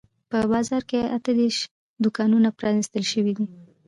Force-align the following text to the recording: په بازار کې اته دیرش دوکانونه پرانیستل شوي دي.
په 0.29 0.37
بازار 0.51 0.83
کې 0.89 0.99
اته 1.15 1.31
دیرش 1.37 1.57
دوکانونه 2.03 2.49
پرانیستل 2.59 3.03
شوي 3.11 3.33
دي. 3.37 3.45